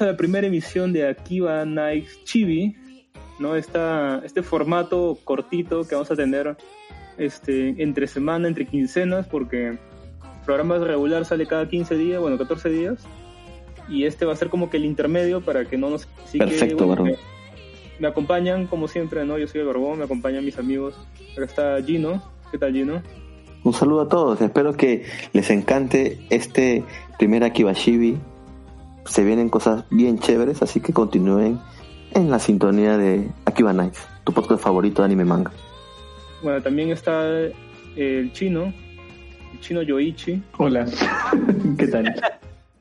[0.00, 2.76] A la primera emisión de Akiba Nights Chibi,
[3.38, 3.56] ¿no?
[3.56, 6.56] Esta, este formato cortito que vamos a tener
[7.18, 9.78] este, entre semana, entre quincenas, porque el
[10.44, 12.98] programa regular sale cada 15 días, bueno, 14 días,
[13.88, 16.06] y este va a ser como que el intermedio para que no nos...
[16.32, 17.04] Perfecto, bueno,
[17.98, 19.36] me acompañan, como siempre, ¿no?
[19.36, 20.94] Yo soy el Barbón, me acompañan mis amigos.
[21.32, 22.22] Acá está Gino.
[22.50, 23.02] ¿Qué tal, Gino?
[23.62, 26.82] Un saludo a todos, espero que les encante este
[27.18, 28.18] primer Akibashibi.
[29.10, 31.58] Se vienen cosas bien chéveres, así que continúen
[32.14, 35.50] en la sintonía de Akiba Nights, tu podcast favorito de anime manga.
[36.44, 37.26] Bueno, también está
[37.96, 38.72] el chino,
[39.52, 40.40] el chino Yoichi.
[40.58, 40.86] Hola,
[41.78, 42.14] ¿qué tal?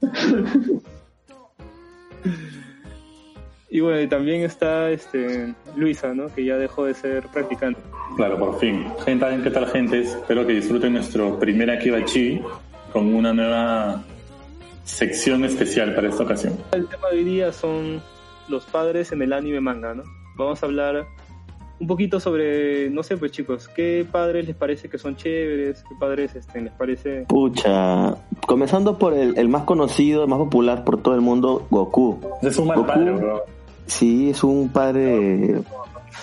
[3.72, 6.26] Y bueno, y también está este, Luisa, ¿no?
[6.34, 7.80] Que ya dejó de ser practicante.
[8.16, 8.84] Claro, por fin.
[9.06, 10.00] Gente, ¿qué tal, gente?
[10.00, 12.42] Espero que disfruten nuestro primer Akiba Chibi
[12.92, 14.04] con una nueva
[14.90, 16.58] sección especial para esta ocasión.
[16.72, 18.02] El tema de hoy día son
[18.48, 20.04] los padres en el anime manga, ¿no?
[20.36, 21.06] Vamos a hablar
[21.80, 25.84] un poquito sobre, no sé, pues chicos, ¿qué padres les parece que son chéveres?
[25.88, 27.26] ¿Qué padres este, les parece?
[27.30, 28.16] Pucha,
[28.46, 32.20] comenzando por el, el más conocido, el más popular por todo el mundo, Goku.
[32.42, 32.88] Es un mal Goku.
[32.88, 33.44] padre, bro.
[33.86, 35.62] Sí, es un padre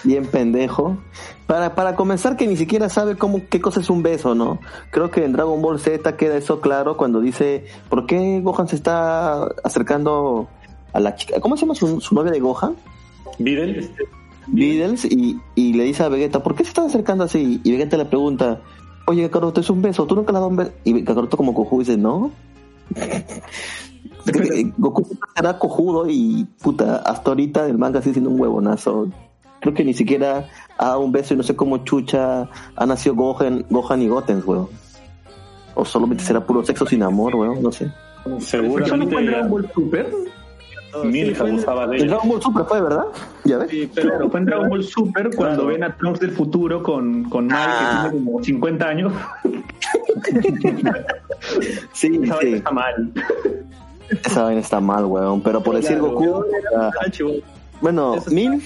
[0.05, 0.99] bien pendejo.
[1.47, 4.59] Para, para comenzar, que ni siquiera sabe cómo, qué cosa es un beso, ¿no?
[4.91, 8.75] Creo que en Dragon Ball Z queda eso claro cuando dice, ¿por qué Gohan se
[8.75, 10.49] está acercando
[10.93, 11.39] a la chica?
[11.41, 12.75] ¿Cómo se llama su, su novia de Gohan?
[13.39, 13.91] Videl,
[14.49, 17.61] Beatles, y, y le dice a Vegeta, ¿por qué se están acercando así?
[17.63, 18.61] Y Vegeta le pregunta,
[19.07, 20.73] oye, Kakaroto, es un beso, ¿tú nunca le has dado un beso?
[20.85, 22.31] Y Kakaroto como Goku dice, no.
[24.79, 29.09] Goku será cojudo y puta, hasta ahorita el manga sigue siendo un huevonazo.
[29.67, 33.17] Creo que ni siquiera ha dado un beso y no sé cómo chucha ha nacido
[33.17, 34.69] Gohan, Gohan y Goten, weón.
[35.75, 37.87] O solamente será puro sexo sin amor, weón, no sé.
[37.87, 40.07] ¿Eso no seguramente fue en Dragon Ball Super?
[41.05, 42.07] Milk Sí, abusaba de El.
[42.09, 43.05] Dragon Ball Super fue, ¿verdad?
[43.45, 43.71] ¿Ya ves?
[43.71, 45.67] Sí, pero, Claro, fue en Dragon Ball Super cuando Claro.
[45.67, 48.03] ven a Trunks del futuro con, con Mal, Ah.
[48.05, 49.13] que tiene como 50 años.
[51.93, 52.53] Sí, Esa vaina sí.
[52.55, 53.13] está mal.
[54.25, 55.41] Esa vaina está mal, weón.
[55.41, 56.45] Pero por decir Claro, Goku,
[56.79, 57.33] ah, Ah, chivo,
[57.81, 58.63] bueno, eso Mil,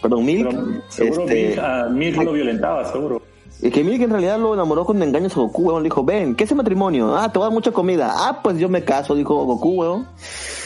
[0.00, 3.22] perdón, Mil, Pero seguro este, Milk, a Milk lo violentaba, seguro.
[3.62, 5.84] Y que mire que en realidad lo enamoró con engaños a Goku, weón.
[5.84, 7.16] Le dijo, ven, ¿qué es el matrimonio?
[7.16, 8.10] Ah, te voy a dar mucha comida.
[8.12, 10.08] Ah, pues yo me caso, dijo Goku, weón.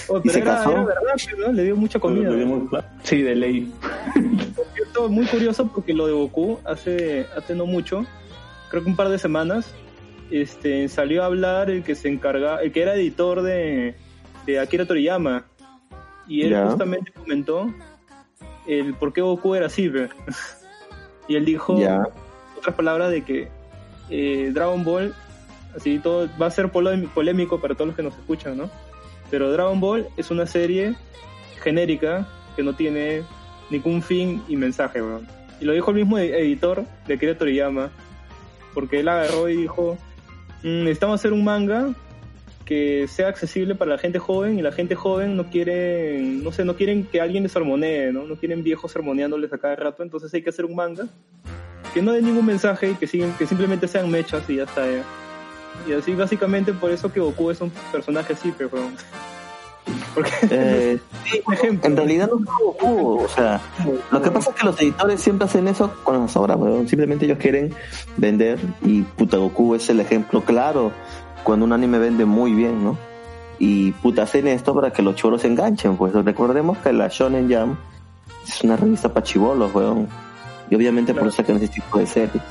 [0.09, 0.71] Oh, ¿Y se era, casó?
[0.71, 1.03] era verdad,
[1.39, 1.53] ¿no?
[1.53, 2.31] Le dio mucha comida.
[2.31, 2.69] Dio muy.
[3.03, 3.71] Sí, de ley.
[4.57, 8.07] Por cierto, muy curioso porque lo de Goku hace, hace no mucho,
[8.71, 9.75] creo que un par de semanas,
[10.31, 13.95] este, salió a hablar el que se encarga, el que era editor de,
[14.47, 15.45] de Akira Toriyama.
[16.29, 17.73] Y él justamente comentó
[18.67, 19.91] el por qué Goku era así.
[21.29, 21.75] y él dijo,
[22.59, 23.49] otras palabras, de que
[24.11, 25.15] eh, Dragon Ball,
[25.77, 28.71] así todo, va a ser polé- polémico para todos los que nos escuchan, ¿no?
[29.31, 30.95] Pero Dragon Ball es una serie
[31.63, 33.23] genérica que no tiene
[33.71, 35.27] ningún fin y mensaje, weón.
[35.61, 37.91] Y lo dijo el mismo ed- editor de Akira Toriyama,
[38.75, 39.97] porque él agarró y dijo,
[40.63, 41.89] "Mm, necesitamos hacer un manga
[42.67, 46.65] que sea accesible para la gente joven y la gente joven no quiere, no sé,
[46.65, 48.27] no quieren que alguien les sermonee, ¿no?
[48.27, 51.07] No quieren viejos sermoneándoles a cada rato, entonces hay que hacer un manga
[51.95, 54.85] que no dé ningún mensaje y que, siguen, que simplemente sean mechas y ya está.
[55.89, 58.71] Y así básicamente por eso que Goku es un personaje así, pero...
[60.17, 60.99] Porque Eh,
[61.83, 63.61] en realidad no es Goku, o sea,
[64.11, 66.89] lo que pasa es que los editores siempre hacen eso con las obras, weón.
[66.89, 67.75] Simplemente ellos quieren
[68.17, 70.91] vender y puta Goku es el ejemplo claro
[71.45, 72.97] cuando un anime vende muy bien, ¿no?
[73.59, 77.51] Y puta hacen esto para que los choros se enganchen, pues recordemos que la Shonen
[77.51, 77.77] Jam
[78.49, 80.09] es una revista para chivolos, weón.
[80.71, 82.43] Y obviamente por eso sacan ese tipo de series.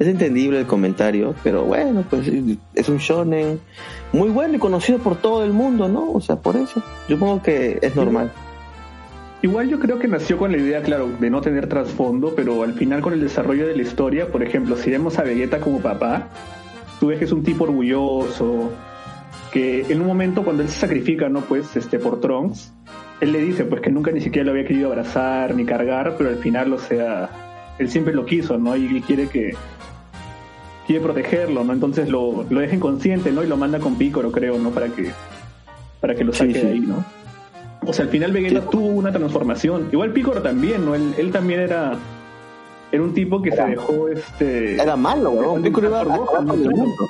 [0.00, 2.26] Es entendible el comentario, pero bueno, pues
[2.74, 3.60] es un shonen
[4.14, 6.10] muy bueno y conocido por todo el mundo, ¿no?
[6.12, 6.82] O sea, por eso.
[7.06, 8.32] Yo supongo que es normal.
[9.42, 12.72] Igual yo creo que nació con la idea, claro, de no tener trasfondo, pero al
[12.72, 16.28] final con el desarrollo de la historia, por ejemplo, si vemos a Vegeta como papá,
[16.98, 18.70] tú ves que es un tipo orgulloso,
[19.52, 21.42] que en un momento cuando él se sacrifica, ¿no?
[21.42, 22.72] Pues, este, por Trunks,
[23.20, 26.30] él le dice, pues, que nunca ni siquiera lo había querido abrazar ni cargar, pero
[26.30, 28.74] al final, o sea, él siempre lo quiso, ¿no?
[28.76, 29.54] Y quiere que,
[30.90, 31.72] quiere protegerlo, ¿no?
[31.72, 33.44] Entonces lo, lo deja inconsciente, ¿no?
[33.44, 34.70] Y lo manda con Picoro, creo, ¿no?
[34.70, 35.12] Para que,
[36.00, 36.66] para que lo saque Sí, sí.
[36.66, 37.04] de ahí, ¿no?
[37.86, 38.66] O sea, al final Vegeta Sí.
[38.72, 39.88] tuvo una transformación.
[39.92, 40.94] Igual Picoro también, ¿no?
[40.96, 41.92] Él, él también era,
[42.90, 44.74] era un tipo que Era- se dejó, este...
[44.82, 45.62] Era malo, weón.
[45.62, 46.76] Piccolo iba a Por Gohan, acabar con el claro.
[46.76, 47.04] mundo.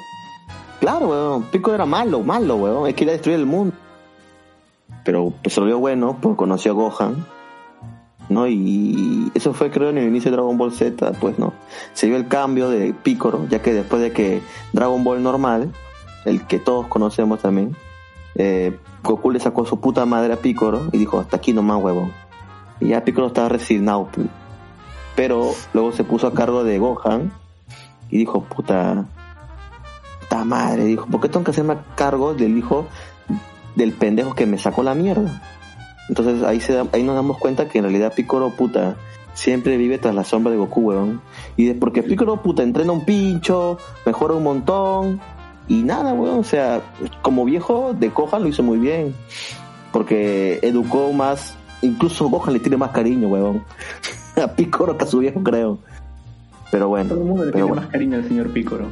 [0.81, 1.43] Claro, weón.
[1.45, 2.87] Piccolo era malo, malo, weón.
[2.87, 3.75] Él quería destruir el mundo.
[5.05, 7.25] Pero se volvió bueno, pues conoció a Gohan.
[8.31, 8.47] ¿No?
[8.47, 11.53] Y eso fue, creo, en el inicio de Dragon Ball Z, pues, ¿no?
[11.93, 14.41] Se vio el cambio de Piccolo, ya que después de que
[14.73, 15.73] Dragon Ball normal,
[16.25, 17.77] el que todos conocemos también,
[18.37, 22.13] eh, Goku le sacó su puta madre a Piccolo y dijo, hasta aquí nomás, huevón.
[22.81, 24.09] Y ya Piccolo estaba resignado.
[24.13, 24.29] pues.
[25.17, 27.33] Pero luego se puso a cargo de Gohan
[28.11, 29.07] y dijo, puta,
[30.21, 32.87] puta madre, dijo, ¿por qué tengo que hacerme cargo del hijo
[33.75, 35.43] del pendejo que me sacó la mierda?
[36.11, 38.97] Entonces ahí se da- ahí nos damos cuenta que en realidad Piccolo, puta,
[39.33, 41.21] siempre vive tras la sombra de Goku, weón.
[41.57, 45.21] Y es porque Piccolo, puta, entrena un pincho, mejora un montón,
[45.69, 46.83] y nada, weón, o sea,
[47.23, 49.15] como viejo de Gohan lo hizo muy bien,
[49.93, 53.63] porque educó más, incluso Gohan le tiene más cariño, weón,
[54.43, 55.79] a Piccolo que a su viejo, creo.
[56.73, 57.83] Pero bueno, Todo el mundo le pero tiene bueno.
[57.83, 58.87] más cariño al señor Picoro.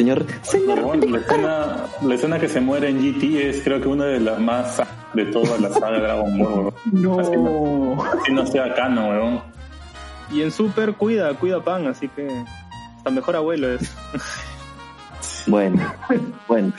[0.00, 4.06] Señor, bueno, la escena, la escena que se muere en GT es creo que una
[4.06, 4.82] de las más
[5.12, 6.72] de toda la saga de Dragon Ball.
[6.92, 7.20] No.
[7.20, 9.40] Así no, así no sea canon, weón.
[10.32, 12.28] Y en Super cuida, cuida pan, así que
[12.96, 13.94] hasta mejor abuelo es.
[15.46, 15.92] Bueno,
[16.48, 16.72] bueno,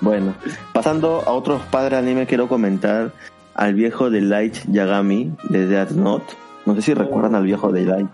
[0.00, 0.34] bueno.
[0.72, 3.12] Pasando a otros padres anime, quiero comentar
[3.54, 6.34] al viejo de Light Yagami de Death Note.
[6.66, 8.08] No sé si recuerdan al viejo de Light.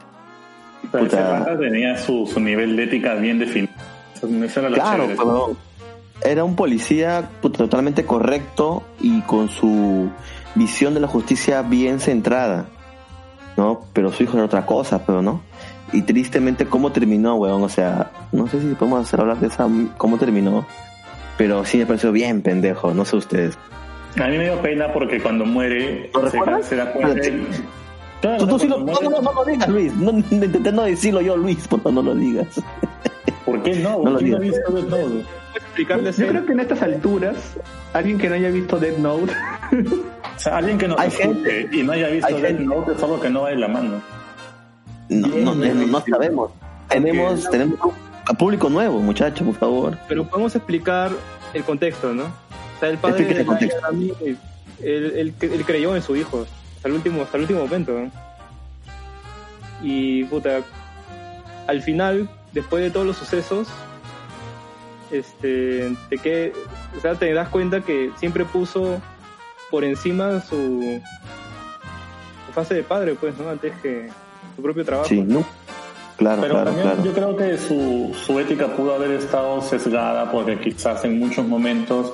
[0.83, 1.59] Ese Puta.
[1.59, 3.69] tenía su, su nivel de ética bien definido.
[4.22, 5.17] Era lo Claro, chévere.
[5.17, 5.56] pues, weón.
[6.22, 10.11] era un policía puta, totalmente correcto y con su
[10.55, 12.67] visión de la justicia bien centrada,
[13.56, 13.81] ¿no?
[13.93, 15.40] Pero su hijo era otra cosa, pero no.
[15.93, 17.62] Y tristemente, ¿cómo terminó, weón?
[17.62, 20.66] O sea, no sé si podemos hacer hablar de esa, cómo terminó,
[21.37, 23.56] pero sí me pareció bien pendejo, no sé ustedes.
[24.20, 26.37] A mí me dio pena porque cuando muere ¿Lo se,
[26.76, 27.20] da cuenta.
[27.20, 27.43] Espérate.
[28.20, 29.94] Claro, Tú, tú sí lo- cuando no, no, no, no lo digas, Luis.
[29.96, 32.49] No, intenté no decirlo yo, Luis, por favor, no lo digas.
[33.50, 34.02] ¿Por qué no?
[34.02, 34.58] No lo ¿Quién ha digas.
[34.58, 35.25] visto Death Note?
[35.52, 37.37] ¿Puedes explicarles Yo creo que en estas alturas,
[37.93, 39.32] alguien que no haya visto Dead Note,
[40.37, 41.12] O sea, alguien que nos Hay
[41.73, 42.64] y no haya visto Death gente.
[42.64, 44.02] Note es algo que no va de la mano.
[45.08, 46.52] No, no, no, no sabemos.
[46.88, 47.79] Tenemos, tenemos
[48.31, 49.99] un público nuevo, muchachos, por favor.
[50.08, 51.11] Pero podemos explicar
[51.52, 52.25] el contexto, ¿no?
[52.25, 53.81] O sea, el padre Explique de el contexto.
[53.93, 54.37] Light Yagami,
[54.82, 58.11] él, él, él creyó en su hijo hasta el último, hasta el último momento, ¿no?
[59.82, 60.61] Y puta,
[61.67, 63.69] al final, después de todos los sucesos,
[65.11, 66.52] este, te que,
[66.97, 69.00] o sea, te das cuenta que siempre puso
[69.70, 71.00] por encima su,
[72.47, 73.49] su fase de padre, pues, ¿no?
[73.49, 74.08] Antes que
[74.56, 75.08] su propio trabajo.
[75.08, 75.44] Sí, ¿no?
[76.17, 77.05] Claro, Pero claro, también claro.
[77.05, 82.12] yo creo que su, su ética pudo haber estado sesgada porque quizás en muchos momentos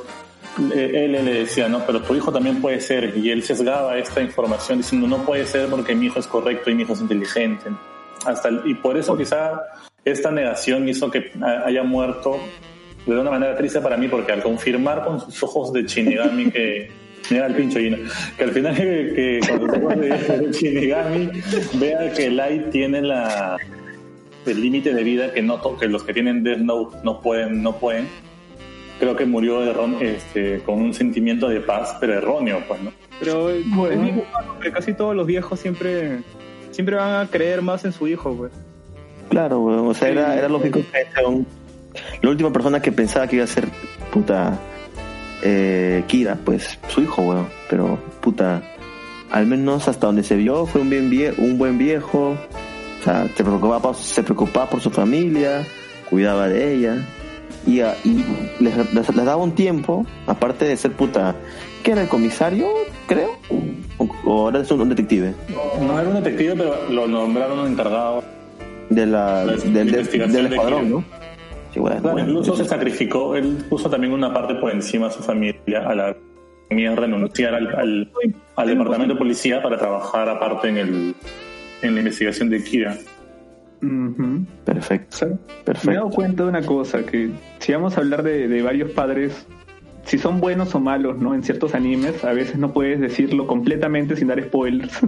[0.72, 3.16] eh, él le decía, no, pero tu hijo también puede ser.
[3.16, 6.76] Y él sesgaba esta información diciendo, no puede ser porque mi hijo es correcto y
[6.76, 7.68] mi hijo es inteligente.
[8.24, 9.60] Hasta el- y por eso quizá
[10.06, 12.38] esta negación hizo que ha- haya muerto
[13.06, 16.90] de una manera triste para mí porque al confirmar con sus ojos de Shinigami que...
[17.30, 17.96] Mira el pincho Gino,
[18.38, 21.30] que al final que, que con sus ojos de, de Shinigami
[21.74, 23.56] vea que Light tiene la,
[24.46, 27.76] el límite de vida que no que los que tienen Death Note no pueden no
[27.78, 28.06] pueden
[29.00, 33.50] creo que murió errón- este, con un sentimiento de paz pero erróneo pues no Pero
[33.74, 34.22] Bueno.
[34.64, 36.20] es casi todos los viejos siempre,
[36.70, 38.52] siempre van a creer más en su hijo, pues.
[39.28, 39.86] Claro, weón.
[39.88, 41.46] O sea, era, era lógico que un-
[42.22, 43.68] la última persona que pensaba que iba a ser
[44.12, 44.58] puta
[45.42, 47.46] eh, Kira, pues su hijo, weón.
[47.68, 48.62] Pero puta,
[49.30, 52.36] al menos hasta donde se vio fue un bien vie un buen viejo.
[53.00, 55.64] O sea, se preocupaba, por- se preocupaba por su familia,
[56.10, 56.96] cuidaba de ella.
[57.66, 58.24] Y, a- y
[58.60, 61.34] les, les- les daba un tiempo, aparte de ser puta,
[61.82, 62.66] que era el comisario,
[63.06, 63.30] creo,
[63.98, 65.32] o, o era un, un detective
[65.80, 68.22] no era un detective pero lo nombraron encargado
[68.90, 70.90] de la, La del, escuadrón.
[70.90, 71.04] ¿no?
[71.72, 75.10] Sí, bueno, Claro, bueno, incluso se sacrificó él puso también una parte por encima a
[75.10, 76.16] su familia a la
[76.70, 78.12] mía renunciar al, al,
[78.56, 81.14] al departamento de policía para trabajar aparte en el
[81.82, 82.96] en la investigación de Kira
[83.82, 84.44] ujú.
[84.64, 86.10] Perfecto, me he dado perfecto.
[86.10, 89.46] cuenta de una cosa, que si vamos a hablar de, de varios padres,
[90.04, 91.34] si son buenos o malos, ¿no?
[91.34, 94.98] En ciertos animes, a veces no puedes decirlo completamente sin dar spoilers.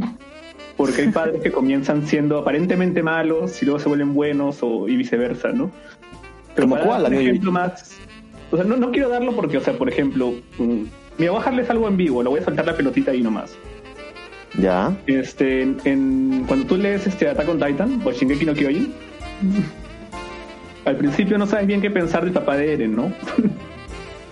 [0.78, 4.96] Porque hay padres que comienzan siendo aparentemente malos y luego se vuelven buenos o, y
[4.96, 5.70] viceversa, ¿no?
[6.56, 7.20] ¿Como para cuál, amigo?
[7.22, 7.96] ejemplo más,
[8.50, 10.62] O sea, no, no quiero darlo porque, o sea, por ejemplo, mm,
[11.18, 13.54] me voy a bajarles algo en vivo, lo voy a soltar la pelotita ahí nomás.
[14.58, 14.96] Ya.
[15.06, 18.92] Este, en, en- cuando tú lees este Attack on Titan o Shingeki no Kyojin,
[20.84, 23.12] al principio no sabes bien qué pensar del papá de Eren, ¿no?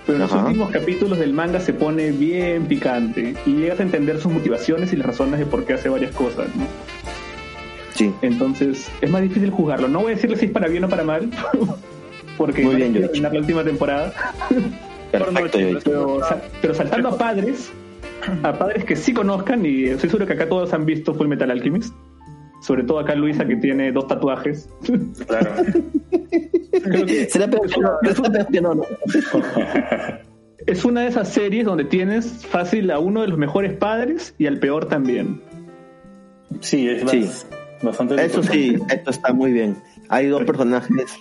[0.06, 4.20] Pero en los últimos capítulos del manga se pone bien picante y llegas a entender
[4.20, 6.64] sus motivaciones y las razones de por qué hace varias cosas, ¿no?
[7.94, 8.12] Sí.
[8.22, 9.88] Entonces es más difícil juzgarlo.
[9.88, 11.30] No voy a decirle si es para bien o para mal,
[12.36, 14.12] porque Muy bien, arruinar la última temporada.
[15.10, 16.20] Perfecto,
[16.60, 17.72] pero saltando a padres,
[18.42, 21.50] a padres que sí conozcan, y estoy seguro que acá todos han visto Full Metal
[21.50, 21.94] Alchemist.
[22.60, 24.68] Sobre todo acá Luisa, que tiene dos tatuajes.
[25.26, 25.50] Claro.
[26.82, 28.84] Creo que Será peor que no, será peor que no, no.
[30.66, 34.46] es una de esas series donde tienes fácil a uno de los mejores padres y
[34.46, 35.40] al peor también.
[36.60, 37.20] Sí, es Sí.
[37.22, 37.46] bas-
[37.82, 38.24] bastante.
[38.24, 39.76] Eso sí, esto está muy bien.
[40.08, 41.14] Hay dos personajes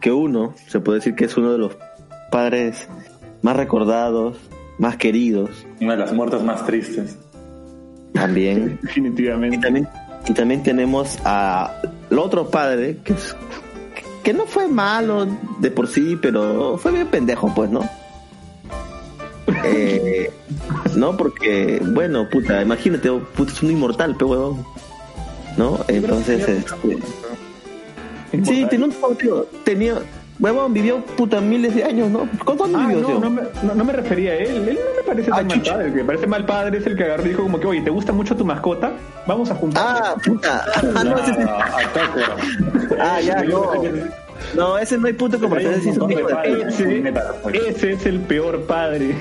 [0.00, 1.76] que uno se puede decir que es uno de los
[2.30, 2.88] padres
[3.42, 4.38] más recordados,
[4.78, 7.18] más queridos Una de las muertes más tristes.
[8.12, 8.78] también.
[8.82, 9.58] Y Definitivamente.
[9.58, 9.88] también,
[10.28, 13.36] y también tenemos a el otro padre que, es-
[14.22, 15.26] que no fue malo
[15.60, 17.80] de por sí, pero fue bien pendejo, pues, ¿no?
[19.64, 20.30] Eh,
[20.96, 24.64] no, porque, bueno, puta, imagínate, puta, es un inmortal, pe huevón.
[25.56, 25.80] ¿No?
[25.88, 26.70] Entonces, este,
[28.44, 28.92] sí, tenía un
[29.64, 29.94] tenía,
[30.40, 32.28] huevón, vivió puta miles de años, ¿no?
[32.44, 33.14] ¿Cuánto Ah, vivió, tío?
[33.14, 34.68] no, no, me, no, no me refería a él.
[34.68, 35.72] Él no me parece Ah, tan mal chucha.
[35.72, 35.86] padre.
[35.86, 37.80] El que me parece mal padre es el que agarró y dijo como que, oye,
[37.82, 38.92] ¿te gusta mucho tu mascota?
[39.26, 39.84] Vamos a juntar.
[39.86, 40.64] Ah, puta.
[40.96, 41.40] Ah, no, ese sí.
[41.46, 42.36] Ah.
[42.98, 43.72] Ah, ya, no.
[44.56, 46.42] No, ese no hay punto de conversación, ese sí es un hijo de puta.
[47.52, 49.14] ese, ese es el peor padre.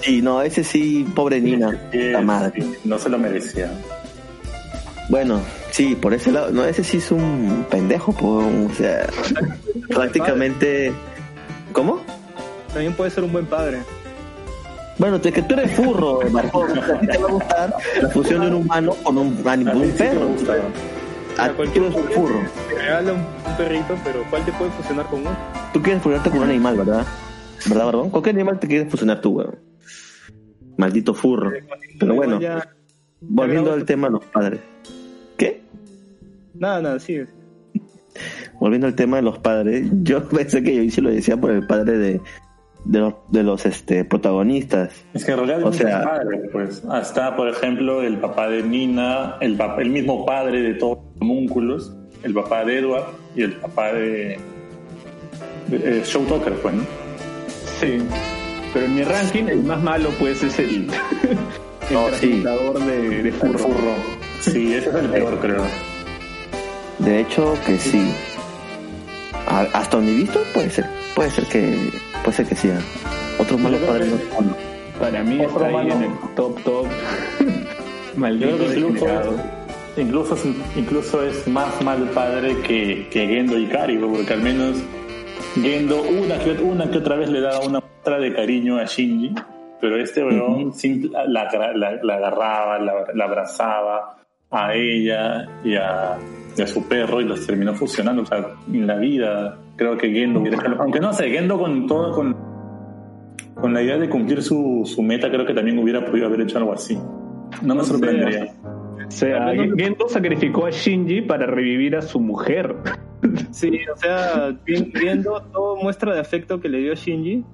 [0.00, 2.64] Sí, no, ese sí, pobre Nina, la madre.
[2.84, 3.70] No se lo merecía.
[5.10, 5.40] Bueno,
[5.72, 9.08] sí, por ese lado, no, ese sí es un pendejo, pues, o sea,
[9.88, 10.92] prácticamente,
[11.72, 12.00] ¿cómo?
[12.72, 13.80] También puede ser un buen padre.
[14.98, 18.46] Bueno, de que tú eres furro, a ti te va a gustar la fusión de
[18.48, 20.28] un humano con un, A un sí perro,
[21.38, 25.06] a ti tú eres un furro, Te regala un, perrito, pero ¿cuál te puede fusionar
[25.06, 25.30] con uno?
[25.72, 27.04] tú quieres fusionarte con un animal, ¿verdad?
[27.66, 28.10] ¿Verdad, Barbón?
[28.10, 29.58] ¿Con qué animal te quieres fusionar tú, weón?
[30.76, 31.50] Maldito furro.
[31.98, 32.38] Pero bueno,
[33.20, 34.60] volviendo al tema de los padres.
[35.40, 35.62] ¿Qué?
[36.54, 37.18] Nada, nada, sí.
[38.60, 41.66] volviendo al tema de los padres, yo pensé que yo sí lo decía por el
[41.66, 42.20] padre de,
[42.84, 44.92] de los, de los este, protagonistas.
[45.14, 46.82] Es que en realidad O sea- padres, pues.
[47.00, 51.22] Está, por ejemplo, el papá de Nina, el, pap- el mismo padre de todos los
[51.22, 53.04] homúnculos, el papá de Edward
[53.34, 54.38] y el papá de,
[55.68, 56.82] de eh, Show Tucker, pues, ¿no?
[57.80, 57.96] Sí.
[58.74, 60.66] Pero en mi ranking, el más malo, pues, es el,
[61.88, 62.42] el No, sí.
[62.42, 63.58] transmutador de, de El furro.
[63.58, 64.19] furro.
[64.40, 65.64] Sí, ese es el peor, creo.
[66.98, 68.12] De hecho, que sí.
[69.48, 70.86] A- hasta donde he visto, puede ser.
[71.14, 71.90] Puede ser que,
[72.22, 72.70] puede ser que sí.
[73.38, 74.12] Otros malos padres.
[74.98, 75.94] Para mí Otro está ahí malo.
[75.94, 76.86] en el top, top.
[77.40, 79.06] Yo Maldito creo que incluso,
[79.96, 80.44] incluso, es-
[80.76, 84.76] incluso es más mal padre que, que Gendo y Karibo, porque al menos
[85.54, 89.34] Gendo una que, una que otra vez le daba una muestra de cariño a Shinji,
[89.80, 90.72] pero este weón
[91.28, 94.16] la, la- la agarraba, la, la abrazaba
[94.50, 96.18] a ella y a,
[96.56, 98.22] y a su perro y los terminó fusionando.
[98.22, 100.58] O sea, en la vida creo que Gendo hubiera...
[100.80, 102.36] Aunque no sé, Gendo con todo, con,
[103.54, 106.58] con la idea de cumplir su, su meta, creo que también hubiera podido haber hecho
[106.58, 106.98] algo así.
[107.62, 108.54] No me sorprendería.
[109.06, 112.74] O sea, Gendo sacrificó a Shinji para revivir a su mujer.
[113.50, 117.44] Sí, o sea, vi- viendo todo muestra de afecto que le dio Shinji,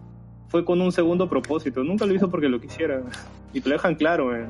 [0.46, 1.82] fue con un segundo propósito.
[1.82, 3.00] Nunca lo hizo porque lo quisiera.
[3.52, 4.46] Y te lo dejan claro en,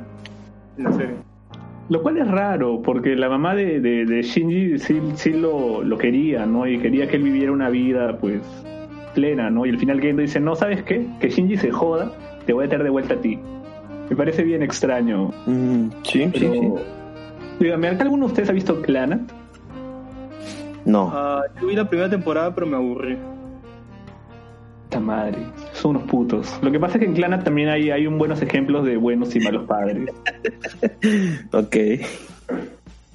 [0.76, 1.14] en la serie.
[1.88, 5.96] Lo cual es raro, porque la mamá de, de, de Shinji sí, sí lo, lo
[5.98, 6.66] quería, ¿no?
[6.66, 8.40] Y quería que él viviera una vida, pues,
[9.14, 9.64] plena, ¿no?
[9.66, 11.06] Y al final Gendo dice, no, ¿sabes qué?
[11.20, 12.10] Que Shinji se joda,
[12.44, 13.38] te voy a traer de vuelta a ti.
[14.10, 15.30] Me parece bien extraño.
[15.46, 16.72] Mm, sí, Pero, sí, sí.
[17.60, 19.20] dígame, ¿acá alguno de ustedes ha visto Clanat?
[20.84, 21.10] No.
[21.12, 23.16] Ah, yo vi la primera temporada, pero me aburrí.
[24.86, 25.38] Esta madre,
[25.72, 26.60] son unos putos.
[26.62, 29.34] Lo que pasa es que en Clanat también hay, hay un buenos ejemplos de buenos
[29.34, 30.10] y malos padres.
[31.52, 31.76] Ok.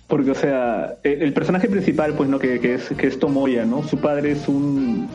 [0.08, 2.40] Porque, o sea, el, el personaje principal, pues, ¿no?
[2.40, 3.84] Que, que es, que es Tomoya, ¿no?
[3.84, 5.08] Su padre es un.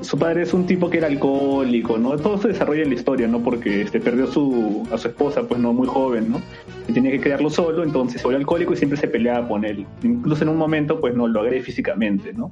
[0.00, 2.16] Su padre es un tipo que era alcohólico, ¿no?
[2.16, 3.40] Todo se desarrolla en la historia, ¿no?
[3.40, 6.42] Porque este, perdió su, a su esposa, pues, no muy joven, ¿no?
[6.90, 9.86] Y tenía que criarlo solo, entonces volvió alcohólico y siempre se peleaba con él.
[10.02, 12.50] Incluso en un momento, pues, no, lo agrede físicamente, ¿no?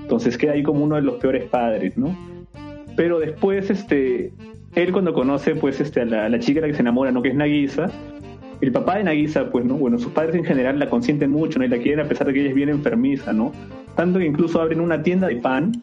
[0.00, 2.16] Entonces queda ahí como uno de los peores padres, ¿no?
[2.96, 4.32] Pero después, este,
[4.74, 7.20] él cuando conoce, pues, este, a la, la chica a la que se enamora, ¿no?
[7.20, 7.90] Que es Nagisa,
[8.62, 9.74] el papá de Nagisa, pues, ¿no?
[9.74, 11.66] Bueno, sus padres en general la consienten mucho, ¿no?
[11.66, 13.52] Y la quieren a pesar de que ella es bien enfermiza, ¿no?
[13.94, 15.82] Tanto que incluso abren una tienda de pan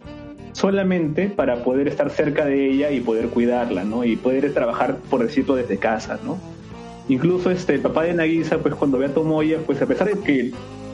[0.54, 4.04] solamente para poder estar cerca de ella y poder cuidarla, ¿no?
[4.04, 6.40] Y poder trabajar, por decirlo, desde casa, ¿no?
[7.10, 10.19] Incluso este, el papá de Nagisa, pues cuando ve a Tomoya, pues a pesar de
[10.22, 10.51] que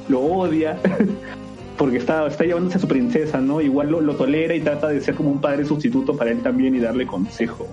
[0.08, 0.80] lo odia,
[1.78, 3.62] porque está, está llevándose a su princesa, ¿no?
[3.62, 6.76] Igual lo, lo tolera y trata de ser como un padre sustituto para él también
[6.76, 7.68] y darle consejo.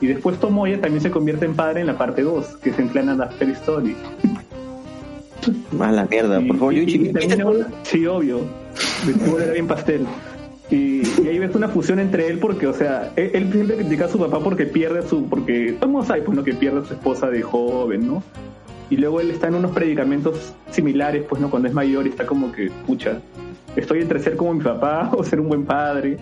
[0.00, 3.18] Y después Tomoya también se convierte en padre en la parte 2, que se en
[3.18, 3.96] la After Story.
[5.72, 8.40] Más la mierda, por favor, Y- y- Yuichi, y Sí, obvio.
[9.06, 10.06] Después era bien pastel.
[10.70, 14.04] Y, y ahí ves una fusión entre él porque, o sea, él, él siempre critica
[14.04, 15.28] a su papá porque pierde a su...
[15.28, 16.44] Porque todos sabemos pues, ¿no?
[16.44, 18.22] que pierde a su esposa de joven, ¿no?
[18.88, 21.50] Y luego él está en unos predicamentos similares, pues, ¿no?
[21.50, 23.20] Cuando es mayor y está como que, pucha,
[23.76, 26.18] estoy entre ser como mi papá o ser un buen padre.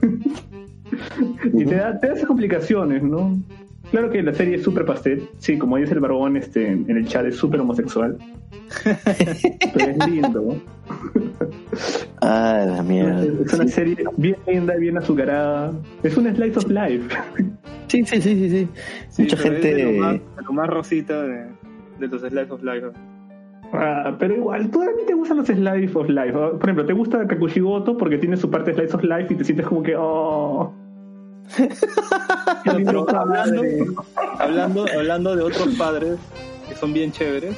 [1.52, 3.36] y te da, te da esas complicaciones, ¿no?
[3.90, 5.28] Claro que la serie es súper pastel.
[5.38, 8.18] Sí, como dice el barbón este, en el chat, es súper homosexual.
[9.74, 10.42] Pero es lindo.
[10.42, 10.60] ¿no?
[12.20, 13.22] Ah, la mierda.
[13.22, 15.72] Es una serie bien linda, bien azucarada.
[16.02, 17.16] Es un slice of life.
[17.88, 18.68] Sí, sí, sí, sí, sí.
[19.10, 19.84] Sí, Mucha de gente.
[19.84, 21.46] lo más, de lo más rosita de,
[22.00, 22.86] de los Slice of Life.
[23.72, 26.32] Ah, pero igual, ¿tú también te gustan los slice of life?
[26.32, 29.66] Por ejemplo, ¿te gusta Kakushigoto porque tiene su parte slice of life y te sientes
[29.66, 30.72] como que, oh.
[32.64, 33.62] Pero hablando,
[34.38, 36.18] hablando, hablando de otros padres
[36.68, 37.56] que son bien chéveres,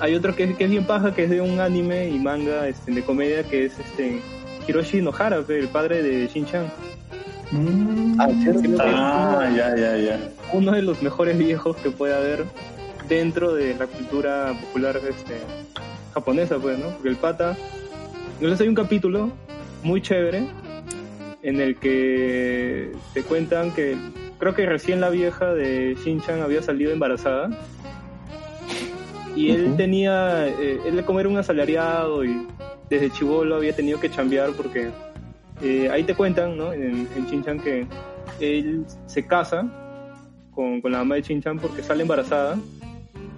[0.00, 2.66] hay otro que, es- que es bien paja, que es de un anime y manga
[2.68, 4.20] este, de comedia, que es este
[4.66, 6.66] Hiroshi Nohara, el padre de Shin-Chan.
[7.52, 8.20] Mm.
[8.20, 8.28] Ah,
[8.80, 10.18] Ah, ya, ya, ya.
[10.52, 12.44] uno de los mejores viejos que puede haber
[13.08, 15.38] dentro de la cultura popular este,
[16.14, 16.88] japonesa, pues, ¿no?
[16.90, 17.56] Porque el pata,
[18.40, 19.30] yo les hay un capítulo
[19.82, 20.46] muy chévere
[21.42, 23.96] en el que te cuentan que
[24.38, 27.50] creo que recién la vieja de Shin-Chan había salido embarazada
[29.34, 32.46] y él tenía, eh, él como era un asalariado y
[32.88, 34.90] desde chivolo había tenido que chambear porque
[35.62, 36.72] eh, ahí te cuentan, ¿no?
[36.72, 37.86] En, en Shin-Chan que
[38.40, 39.66] él se casa
[40.54, 42.58] con, con la mamá de Shin-Chan porque sale embarazada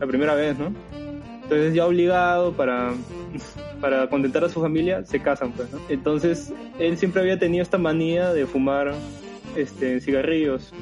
[0.00, 0.72] la primera vez, ¿no?
[1.42, 2.92] Entonces ya obligado para,
[3.84, 5.68] para contentar a su familia, se casan, pues.
[5.90, 8.94] Entonces él siempre había tenido esta manía de fumar
[9.56, 10.72] este, cigarrillos.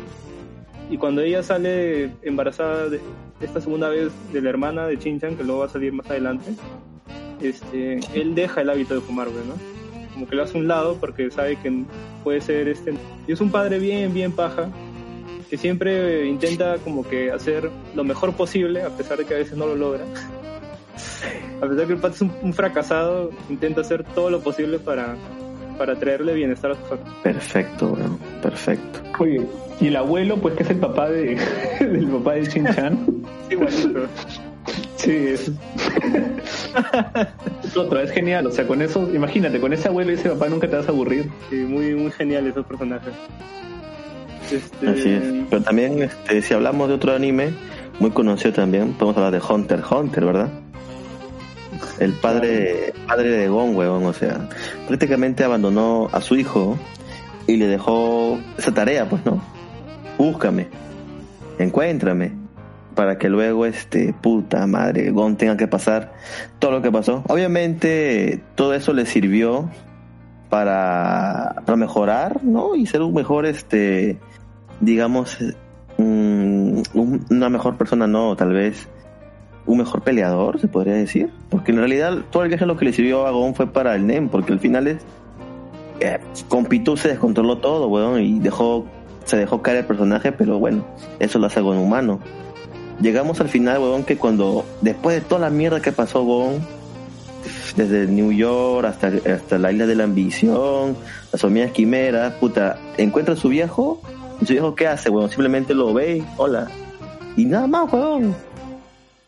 [0.88, 3.00] Y cuando ella sale embarazada de
[3.40, 6.54] esta segunda vez de la hermana de Chinchan, que luego va a salir más adelante,
[7.40, 9.54] este, él deja el hábito de fumar, pues, ¿no?
[10.14, 11.82] Como que lo hace a un lado porque sabe que
[12.22, 12.94] puede ser este...
[13.26, 14.70] Y es un padre bien, bien paja,
[15.50, 19.58] que siempre intenta como que hacer lo mejor posible, a pesar de que a veces
[19.58, 20.04] no lo logra.
[21.58, 24.78] A pesar de que el pata es un, un fracasado, intenta hacer todo lo posible
[24.78, 25.16] para,
[25.78, 27.12] para traerle bienestar a su familia.
[27.22, 28.18] Perfecto, weón.
[28.40, 29.00] Perfecto.
[29.18, 29.46] Oye,
[29.80, 31.38] y el abuelo, pues que es el papá de,
[31.80, 33.24] del papá de Shin-Chan.
[33.50, 34.06] Igualito.
[34.96, 35.50] Sí, es.
[37.64, 38.46] es otro, es genial.
[38.46, 40.92] O sea, con eso, imagínate, con ese abuelo y ese papá nunca te vas a
[40.92, 41.28] aburrir.
[41.50, 43.12] Sí, muy, muy genial esos personajes.
[44.52, 45.22] Este, Así es.
[45.50, 47.50] Pero también, este, si hablamos de otro anime
[47.98, 50.48] muy conocido también, podemos hablar de Hunter x Hunter, ¿verdad?
[52.02, 54.48] El padre, padre de Gon, weón, o sea,
[54.88, 56.76] prácticamente abandonó a su hijo
[57.46, 59.40] y le dejó esa tarea, pues, ¿no?
[60.18, 60.68] Búscame,
[61.58, 62.32] encuéntrame,
[62.94, 66.12] para que luego, este, puta madre, Gon tenga que pasar
[66.58, 67.22] todo lo que pasó.
[67.28, 69.70] Obviamente, todo eso le sirvió
[70.50, 72.74] para, para mejorar, ¿no?
[72.74, 74.18] Y ser un mejor, este,
[74.80, 75.38] digamos,
[75.98, 78.88] mm, un- una mejor persona, no, tal vez
[79.66, 81.30] un mejor peleador, se podría decir.
[81.50, 84.06] Porque en realidad todo el viaje lo que le sirvió a Gon fue para el
[84.06, 84.98] NEM, porque al final es.
[86.00, 88.86] Eh, con Pitu se descontroló todo, weón, y dejó,
[89.24, 90.84] se dejó caer el personaje, pero bueno,
[91.20, 92.18] eso lo hace Gon humano.
[93.00, 96.54] Llegamos al final, weón, que cuando, después de toda la mierda que pasó Gon,
[97.76, 100.96] desde New York hasta, hasta la isla de la ambición,
[101.32, 104.00] las hormigas quimeras, puta, encuentra a su viejo,
[104.40, 105.28] y su viejo, ¿qué hace, weón?
[105.28, 106.68] Simplemente lo ve, hola,
[107.36, 108.34] y nada más, weón.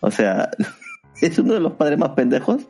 [0.05, 0.51] O sea,
[1.21, 2.69] es uno de los padres más pendejos.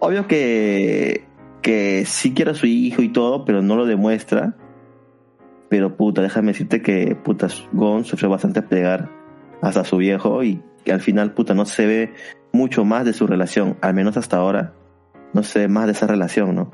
[0.00, 1.24] Obvio que,
[1.62, 4.54] que sí quiere a su hijo y todo, pero no lo demuestra.
[5.68, 9.10] Pero puta, déjame decirte que puta, Gon sufrió bastante pegar
[9.60, 12.14] hasta su viejo y que al final puta no se ve
[12.52, 14.72] mucho más de su relación, al menos hasta ahora.
[15.34, 16.70] No se ve más de esa relación, ¿no?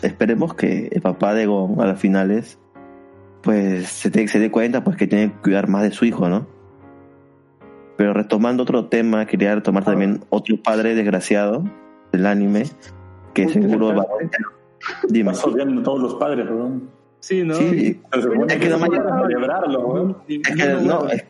[0.00, 2.58] Esperemos que el papá de Gon a las finales
[3.42, 6.28] pues se, te- se dé cuenta pues que tiene que cuidar más de su hijo,
[6.28, 6.46] ¿no?
[8.00, 11.64] Pero retomando otro tema, quería retomar también otro padre desgraciado
[12.12, 12.62] del anime,
[13.34, 14.06] que Uy, seguro va
[15.10, 15.32] Dime.
[15.32, 16.88] Estás odiando a todos los padres, weón.
[17.18, 17.52] Sí, ¿no?
[17.56, 21.26] Sí, Es que no es me- celebrarlo, es que no, es,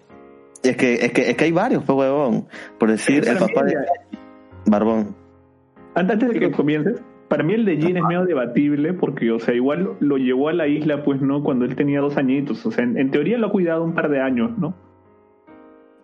[0.62, 2.46] es que, es que es que hay varios, pues huevón.
[2.78, 3.74] Por decir, el papá de
[4.66, 5.16] Barbón.
[5.96, 9.54] Antes de que comiences, para mí el de Jin es medio debatible porque, o sea,
[9.54, 11.42] igual lo llevó a la isla, pues, ¿no?
[11.42, 12.64] Cuando él tenía dos añitos.
[12.64, 14.72] O sea, en, en teoría lo ha cuidado un par de años, ¿no?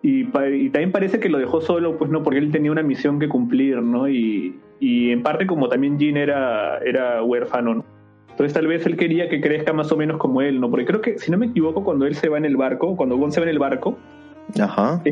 [0.09, 0.23] Y,
[0.69, 2.23] también parece que lo dejó solo, pues, ¿no?
[2.23, 4.07] Porque él tenía una misión que cumplir, ¿no?
[4.07, 7.85] Y, y en parte como también Jin era, era huérfano, ¿no?
[8.29, 10.71] Entonces tal vez él quería que crezca más o menos como él, ¿no?
[10.71, 13.17] Porque creo que, si no me equivoco, cuando él se va en el barco, cuando
[13.17, 13.97] Gon se va en el barco,
[14.57, 15.03] Ajá.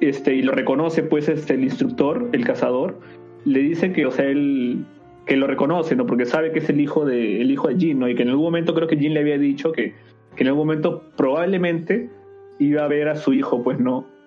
[0.00, 3.00] este, y lo reconoce pues este, el instructor, el cazador,
[3.46, 4.84] le dice que, o sea, él
[5.24, 6.04] que lo reconoce, ¿no?
[6.04, 8.06] Porque sabe que es el hijo de, el hijo de Jin, ¿no?
[8.06, 9.94] Y que en algún momento creo que Jin le había dicho que,
[10.36, 12.10] que en algún momento probablemente
[12.58, 14.17] iba a ver a su hijo, pues no.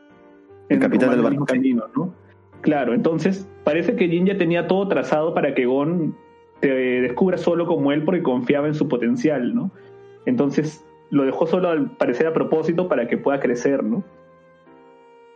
[0.73, 1.45] El capitán del barco.
[1.45, 2.13] camino, ¿no?
[2.61, 6.15] Claro, entonces parece que Jin ya tenía todo trazado para que Gon
[6.59, 6.69] te
[7.01, 9.71] descubra solo como él porque confiaba en su potencial, ¿no?
[10.25, 14.03] Entonces lo dejó solo al parecer a propósito para que pueda crecer, ¿no?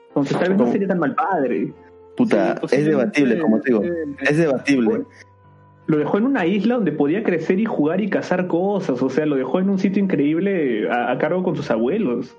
[0.10, 1.74] Entonces tal vez no sería tan mal padre.
[2.15, 3.84] Puta, Sí, es debatible, como te digo.
[4.21, 5.02] Es debatible.
[5.88, 9.26] Lo dejó en una isla donde podía crecer y jugar y cazar cosas, o sea,
[9.26, 12.38] lo dejó en un sitio increíble a, a cargo con sus abuelos.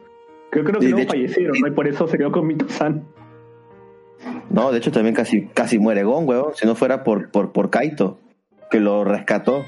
[0.50, 1.66] Creo, creo que Y de luego hecho- fallecieron, ¿no?
[1.68, 3.04] Y por eso se quedó con Mito-san.
[4.50, 6.54] No, de hecho también casi, casi muere Gon, weón.
[6.54, 8.18] Si no fuera por, por, por Kaito,
[8.70, 9.64] que lo rescató.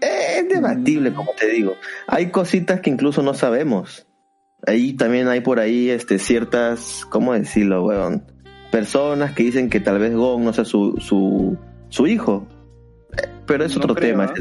[0.00, 1.74] Eh, Es debatible, como te digo.
[2.06, 4.06] Hay cositas que incluso no sabemos.
[4.66, 8.24] Ahí también hay por ahí este, ciertas, ¿cómo decirlo, weón?
[8.70, 11.56] Personas que dicen que tal vez Gon no sea su, su,
[11.88, 12.46] su hijo.
[13.16, 14.24] Eh, Pero es No otro creo, tema.
[14.24, 14.34] ¿ah?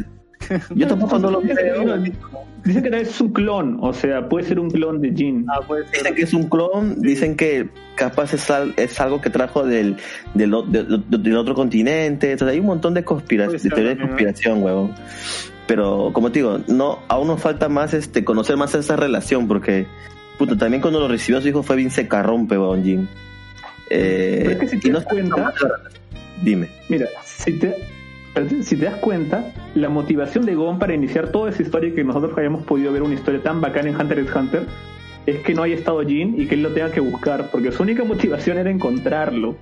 [0.75, 1.84] Yo tampoco no lo creo.
[2.63, 5.45] Dicen que es su clon, o sea, puede ser un clon de Jin.
[5.49, 5.99] Ah, puede ser.
[5.99, 9.97] Dicen que es un clon, dicen que capaz es, al- es algo que trajo del,
[10.34, 12.31] del, del- del otro continente.
[12.31, 14.95] Entonces hay un montón de, conspira- Puede de teorías de conspiración, huevón.
[15.67, 19.86] Pero como te digo, no, aún nos falta más este conocer más esa relación, porque
[20.39, 23.08] puto, también cuando lo recibió su hijo fue bien se carrompe, huevón, Jin.
[23.91, 25.53] Eh, Pero es que si te y no das cuenta-
[26.41, 26.67] Dime.
[26.89, 27.75] Mira, si te,
[28.62, 32.38] si te das cuenta, la motivación de Gon para iniciar toda esa historia que nosotros
[32.38, 34.63] hayamos podido ver una historia tan bacana en Hunter x Hunter
[35.26, 37.82] es que no haya estado Jin y que él lo tenga que buscar, porque su
[37.84, 39.56] única motivación era encontrarlo.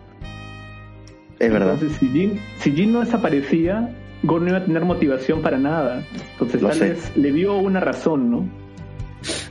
[1.40, 1.74] Es verdad.
[1.76, 6.04] Entonces, si Jin, si Jin no desaparecía, Gon no iba a tener motivación para nada.
[6.34, 6.90] Entonces, Lo tal sé.
[6.90, 8.46] vez le dio una razón, ¿no?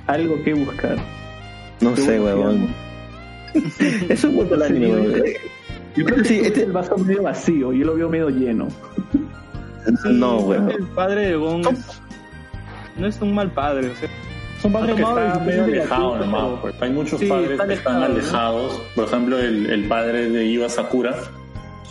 [0.07, 0.97] Algo que buscar.
[1.81, 2.69] No Qué sé, huevón.
[4.09, 4.89] es un mundo el anime.
[5.97, 8.69] Yo creo que Sí, este- el vaso medio vacío, yo lo veo medio lleno.
[10.05, 10.69] No, creo huevón.
[10.69, 12.01] que El padre de Gon es-
[12.97, 14.09] no es un mal padre, o sea,
[14.59, 16.43] Es un padre que tomado está medio decisiones alejado gratuitas, nomás.
[16.49, 16.83] pero- pues.
[16.83, 18.59] Hay muchos Sí, padres está que están alejado, ¿no?
[18.69, 18.83] alejados.
[18.95, 21.17] Por ejemplo, el, el padre de Iwa Sakura,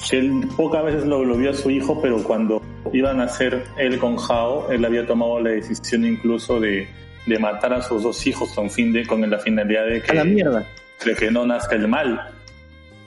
[0.10, 2.62] que él pocas veces lo, lo vio a su hijo, pero cuando
[2.94, 6.88] iban a nacer él con Hao, él había tomado la decisión incluso de,
[7.28, 10.24] de matar a sus dos hijos con, fin de, con la finalidad de A la
[10.24, 10.66] que, mierda.
[11.06, 12.30] de que no nazca el mal.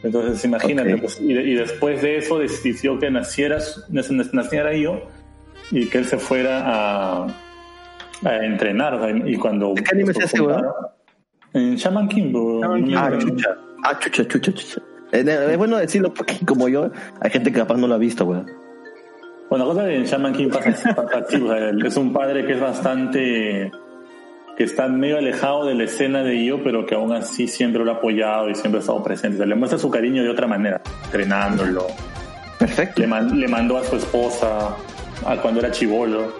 [0.04, 3.58] Entonces, imagínate, pues, y, de- y después de eso decidió que naciera,
[4.32, 5.00] naciera yo
[5.70, 7.26] y que él se fuera a,
[8.24, 9.00] a entrenar.
[9.26, 10.62] y cuando ¿De qué anime se hace, weón?
[11.54, 12.60] En Shaman King, bro.
[12.60, 13.48] Shaman King, Ah, No, chucha.
[13.82, 14.80] Ah, chucha, chucha, chucha.
[15.12, 16.90] Es es bueno decirlo porque como yo,
[17.20, 18.46] hay gente que capaz no lo ha visto, weón.
[19.48, 22.44] Bueno, la cosa de Shaman King pasa, pasa así, o sea, él es un padre
[22.46, 23.70] que es bastante
[24.56, 27.90] que está medio alejado de la escena de Io, pero que aún así siempre lo
[27.90, 29.36] ha apoyado y siempre ha estado presente.
[29.36, 31.86] O sea, le muestra su cariño de otra manera, entrenándolo.
[32.58, 33.00] Perfecto.
[33.00, 34.76] Le, man- le mandó a su esposa
[35.26, 36.32] a cuando era chivolo.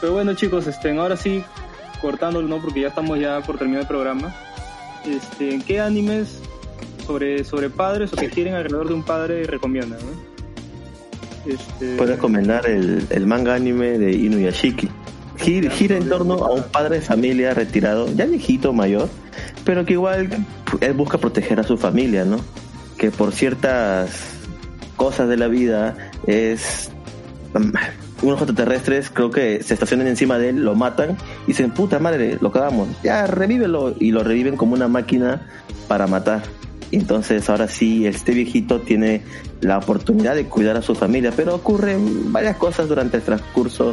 [0.00, 1.42] Pero bueno, chicos, este, ahora sí,
[2.00, 2.60] cortándolo, ¿no?
[2.60, 4.34] Porque ya estamos ya por terminar el programa.
[5.06, 6.40] Este, ¿Qué animes
[7.06, 10.28] sobre, sobre padres o que quieren alrededor de un padre recomiendan, no?
[11.52, 14.88] Este, Puedo recomendar el, el manga anime de Inuyashiki.
[15.40, 19.08] Gir- Gira en torno a un padre de familia retirado, ya viejito, mayor,
[19.64, 20.28] pero que igual
[20.80, 22.38] él busca proteger a su familia, ¿no?
[22.96, 24.10] Que por ciertas
[24.96, 25.96] cosas de la vida
[26.26, 26.90] es
[27.54, 27.72] um,
[28.22, 32.36] unos extraterrestres creo que se estacionan encima de él, lo matan y dicen, puta madre,
[32.40, 35.46] lo cagamos, ya revívelo y lo reviven como una máquina
[35.86, 36.42] para matar.
[36.90, 39.20] Y entonces ahora sí, este viejito tiene
[39.60, 43.92] la oportunidad de cuidar a su familia, pero ocurren varias cosas durante el transcurso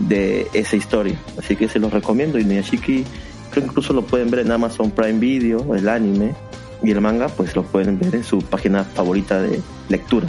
[0.00, 1.18] de esa historia.
[1.38, 2.38] Así que se los recomiendo.
[2.38, 3.04] Y Miyashiki,
[3.50, 6.34] creo que incluso lo pueden ver en Amazon Prime Video, el anime,
[6.82, 10.26] y el manga, pues lo pueden ver en su página favorita de lectura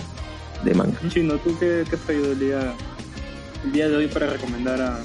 [0.64, 0.98] de manga.
[1.10, 2.74] Chino, ¿tú qué, qué has traído el día,
[3.66, 5.00] el día de hoy para recomendar a...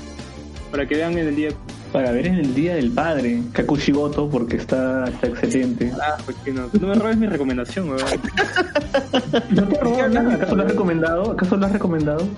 [0.70, 1.50] para que vean en el día...
[1.92, 5.90] Para ver en el Día del Padre, Kakushigoto, porque está, está excelente.
[6.00, 8.00] Ah, pues Chino, no me robes mi recomendación, weón.
[9.50, 10.34] ¿No te he robado nada?
[10.34, 11.32] ¿Acaso lo has recomendado?
[11.32, 12.28] ¿Acaso lo has recomendado?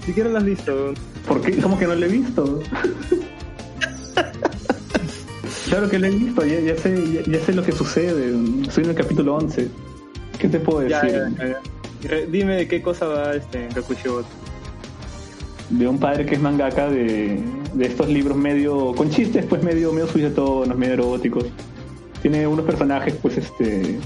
[0.00, 0.94] Ni siquiera lo has visto.
[1.26, 1.56] ¿Por qué?
[1.58, 2.62] ¿Cómo que no lo he visto?
[5.68, 8.34] claro que lo he visto, ya, ya sé, ya, ya sé lo que sucede.
[8.62, 9.68] Estoy en el capítulo 11.
[10.38, 11.12] ¿Qué te puedo decir?
[11.38, 11.60] ya,
[12.30, 14.24] Dime de qué cosa va este Kakushibot.
[15.68, 17.38] de un padre que es mangaka de,
[17.74, 21.44] de estos libros medio con chistes pues medio medio suicetonos medio eróticos
[22.22, 23.98] tiene unos personajes pues este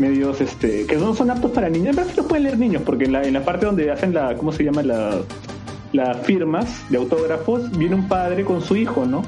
[0.00, 3.12] medios este que no son aptos para niños pero los pueden leer niños porque en
[3.12, 5.20] la, en la parte donde hacen la cómo se llama la
[5.92, 9.22] las firmas de autógrafos viene un padre con su hijo no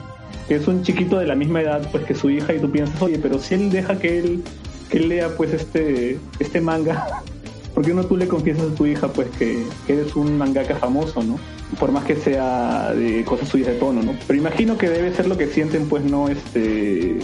[0.48, 3.00] que es un chiquito de la misma edad pues que su hija y tú piensas
[3.02, 4.42] oye pero si él deja que él
[4.90, 7.22] que él lea pues este este manga
[7.74, 10.76] ¿Por qué no tú le confiesas a tu hija pues que, que eres un mangaka
[10.76, 11.38] famoso, ¿no?
[11.80, 14.14] Por más que sea de cosas suyas de tono, ¿no?
[14.26, 17.20] Pero imagino que debe ser lo que sienten pues no este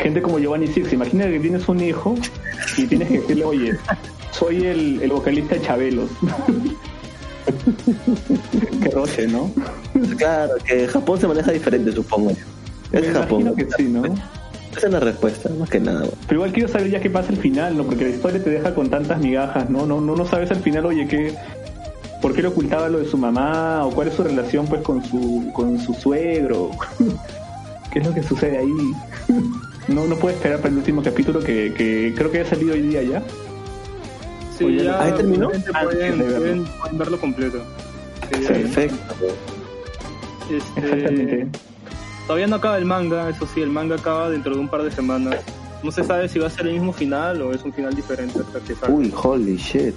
[0.00, 0.92] gente como Giovanni Six.
[0.92, 2.14] Imagina que tienes un hijo
[2.76, 3.72] y tienes que decirle, oye,
[4.32, 6.10] soy el, el vocalista de Chabelos.
[8.82, 9.50] Qué roche, ¿no?
[10.16, 12.30] Claro, que Japón se maneja diferente, supongo.
[12.92, 13.42] Es Me Japón.
[13.42, 14.02] imagino que sí, ¿no?
[14.76, 16.06] Esa es la respuesta, más que nada.
[16.26, 17.84] Pero igual quiero saber ya qué pasa al final, ¿no?
[17.84, 19.84] Porque la historia te deja con tantas migajas, ¿no?
[19.86, 21.34] No, no, no sabes al final, oye, qué,
[22.22, 25.04] por qué le ocultaba lo de su mamá o cuál es su relación pues con
[25.04, 26.70] su, con su suegro.
[27.92, 28.68] ¿Qué es lo que sucede ahí?
[29.90, 32.82] No, no puedes esperar para el último capítulo que, que creo que ha salido hoy
[32.82, 33.22] día ya.
[34.56, 35.50] Sí, ya ¿ahí terminó?
[35.74, 36.36] Ah, pueden, verlo.
[36.38, 37.58] pueden- pueden verlo completo.
[38.30, 38.96] Sí, Perfecto.
[40.50, 41.46] este, Exactamente.
[42.26, 44.90] Todavía no acaba el manga, eso sí, el manga acaba dentro de un par de
[44.92, 45.36] semanas.
[45.82, 48.38] No se sabe si va a ser el mismo final o es un final diferente
[48.38, 48.94] hasta que salga.
[48.94, 49.94] Uy, holy shit.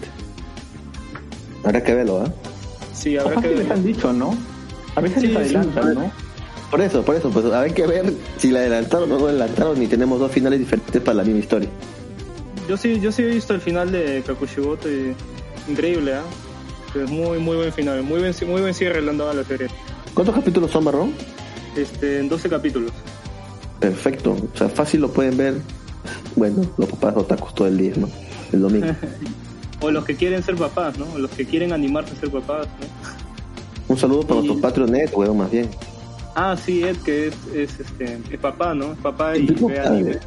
[1.63, 2.31] Habrá que verlo, ¿ah?
[2.93, 3.73] Sí, habrá que fácil les ver.
[3.77, 4.35] han dicho, ¿no?
[4.95, 5.99] A veces Sí, les adelantan, sí.
[5.99, 6.11] ¿no?
[6.73, 9.79] Por eso, por eso, pues habrá que ver si la adelantaron o no la adelantaron
[9.83, 11.69] y tenemos dos finales diferentes para la misma historia.
[12.67, 15.13] Yo sí, yo sí he visto el final de Kakushiboto y
[15.69, 16.23] increíble, ¿ah?
[16.95, 19.43] Es muy, muy buen final, muy buen, muy buen cierre le han dado a la
[19.43, 19.67] serie.
[20.15, 21.13] ¿Cuántos capítulos son, Marrón?
[21.77, 22.91] Este, en 12 capítulos.
[23.79, 24.31] Perfecto.
[24.31, 25.53] O sea, fácil lo pueden ver,
[26.35, 28.09] bueno, los papás otakus todo el día, ¿no?
[28.51, 28.87] El domingo.
[29.79, 31.05] O los que quieren ser papás, ¿no?
[31.13, 32.87] O los que quieren animarse a ser papás, ¿no?
[33.89, 35.67] Un saludo para Y- nuestro Patreonet, weón, más bien.
[36.35, 38.93] Ah, sí, Ed, que es, es, este, es papá, ¿no?
[38.93, 40.19] Es papá y ve anime.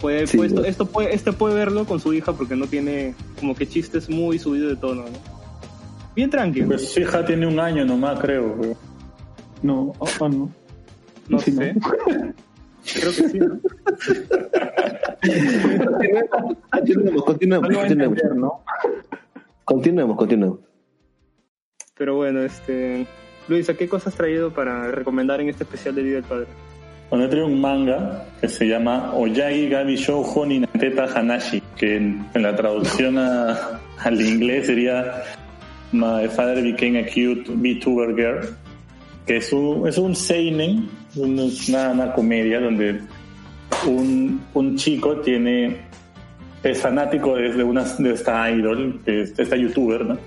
[0.00, 3.14] Puede, Sí, pues, esto, esto puede, este puede verlo con su hija porque no tiene
[3.40, 5.34] como que chistes muy subidos de tono, ¿no?
[6.14, 6.66] Bien tranquilo.
[6.66, 8.54] Pues su hija tiene un año nomás, creo.
[8.56, 8.76] güey.
[9.62, 10.50] No, oh, oh, no.
[11.28, 11.74] no sí, sé.
[11.74, 11.80] ¿no?
[12.84, 13.58] Creo que sí, ¿no?
[16.70, 18.18] Continuemos, continuemos, No continuemos.
[18.18, 18.62] entender, ¿no?
[19.64, 20.58] Continuemos, continuemos.
[21.96, 23.06] Pero bueno, este...
[23.48, 26.46] Luisa, ¿qué cosas has traído para recomendar en este especial de Día del Padre?
[27.10, 31.96] Bueno, yo traigo un manga que se llama Oyagi Gabi Shoujo ni Nateta Hanashi, que
[31.96, 35.22] en, la traducción al inglés sería
[35.92, 38.48] My Father Became a Cute VTuber Girl,
[39.26, 43.00] que es un, es un seinen, un- una, una comedia donde
[43.86, 45.76] un, un chico tiene
[46.62, 50.18] es fanático de una de esta idol, de esta youtuber, ¿no?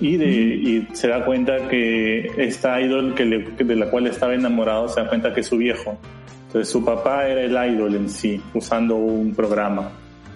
[0.00, 4.34] Y, de, y se da cuenta que esta idol que le- de la cual estaba
[4.34, 5.98] enamorado se da cuenta que es su viejo.
[6.46, 9.90] Entonces su papá era el idol en sí, usando un programa.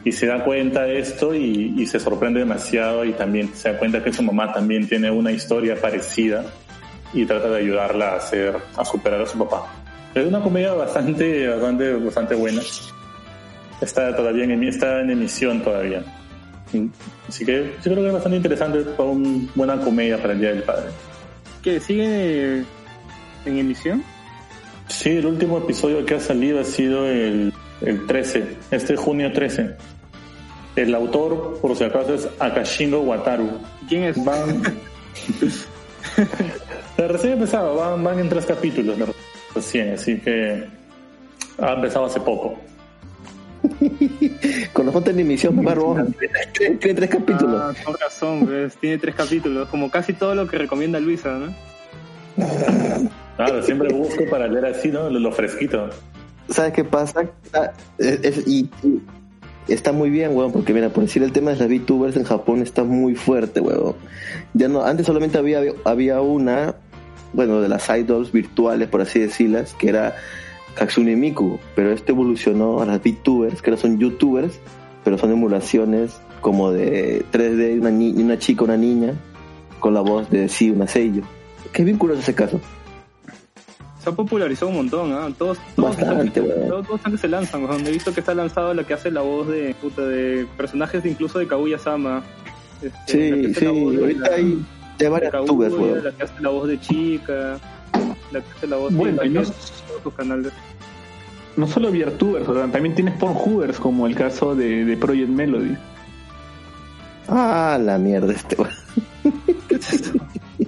[0.04, 3.78] Y se da cuenta de esto y, y se sorprende demasiado y también se da
[3.78, 6.44] cuenta que su mamá también tiene una historia parecida
[7.12, 9.66] y trata de ayudarla a hacer, a superar a su papá.
[10.14, 12.62] Es una comedia bastante, bastante, bastante buena.
[13.80, 16.02] Está todavía en, está en emisión todavía.
[17.28, 20.50] Así que yo creo que es bastante interesante para una buena comedia para el Día
[20.50, 20.90] del Padre.
[21.62, 21.80] ¿Qué?
[21.80, 22.64] ¿Sigue
[23.44, 24.02] en emisión?
[24.88, 27.52] Sí, el último episodio que ha salido ha sido el,
[27.82, 29.76] el 13, este junio 13.
[30.76, 33.50] El autor, por si acaso, es Akashingo Wataru.
[33.88, 34.24] ¿Quién es?
[34.24, 34.62] Van.
[36.96, 38.96] recién empezado, van, van en tres capítulos,
[39.54, 40.64] recién, así que
[41.58, 42.58] ha empezado hace poco.
[44.88, 47.60] La foto en emisión, Marrón, tiene tiene tres capítulos.
[47.62, 51.54] Ah, con razón, pues, tiene tres capítulos, como casi todo lo que recomienda Luisa, ¿no?
[53.36, 55.08] Claro, siempre busco para leer así, ¿no?
[55.10, 55.90] Lo, lo fresquito.
[56.48, 57.24] ¿Sabes qué pasa?
[57.54, 61.52] Ah, es- es- y, y está muy bien, weón, porque mira, por decir el tema
[61.52, 63.94] de las VTubers en Japón está muy fuerte, weón.
[64.54, 66.74] Ya no, antes solamente había, había una,
[67.32, 70.16] bueno, de las idols virtuales, por así decirlas, que era
[70.78, 74.58] Katsune Miku, pero esto evolucionó a las VTubers, que ahora son YouTubers,
[75.04, 79.14] pero son emulaciones como de 3D, una, ni- una chica, una niña,
[79.80, 81.22] con la voz de sí, una sello.
[81.74, 82.60] Es bien curioso ese caso.
[84.02, 85.28] Se ha popularizado un montón, ¿ah?
[85.36, 86.68] Todos, todos, Bastante, weón.
[86.68, 87.86] todos, todos están que se lanzan, weón.
[87.86, 91.38] He visto que está lanzado la que hace la voz de, puta, de personajes incluso
[91.40, 92.22] de Kaguya-sama.
[92.80, 94.58] Este, la que Sí, sí, ahorita la- hay
[94.98, 96.04] de varias Kaguya, tubers.
[96.04, 97.58] La que hace la voz de chica,
[98.32, 99.42] la que hace la voz Bueno, y no-.
[101.56, 105.76] No solo VTubers, o sea, también tienes Pornhubers, como el caso de, de Project Melody.
[107.26, 108.72] Ah, la mierda este weón.